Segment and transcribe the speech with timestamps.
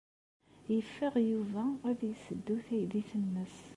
[0.73, 3.55] Yeffeɣ Yuba ad yesseddu taydit-nnes.